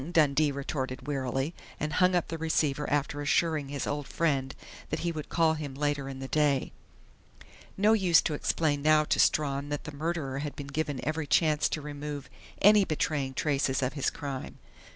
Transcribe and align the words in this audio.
Dundee 0.13 0.51
retorted 0.51 1.05
wearily, 1.05 1.53
and 1.79 1.93
hung 1.93 2.15
up 2.15 2.29
the 2.29 2.39
receiver 2.39 2.89
after 2.89 3.21
assuring 3.21 3.69
his 3.69 3.85
old 3.85 4.07
friend 4.07 4.55
that 4.89 5.01
he 5.01 5.11
would 5.11 5.29
call 5.29 5.51
on 5.51 5.57
him 5.57 5.75
later 5.75 6.09
in 6.09 6.17
the 6.17 6.27
day. 6.27 6.71
No 7.77 7.93
use 7.93 8.19
to 8.23 8.33
explain 8.33 8.81
now 8.81 9.03
to 9.03 9.19
Strawn 9.19 9.69
that 9.69 9.83
the 9.83 9.91
murderer 9.93 10.39
had 10.39 10.55
been 10.55 10.65
given 10.65 11.05
every 11.07 11.27
chance 11.27 11.69
to 11.69 11.83
remove 11.83 12.31
any 12.63 12.83
betraying 12.83 13.35
traces 13.35 13.83
of 13.83 13.93
his 13.93 14.09
crime. 14.09 14.57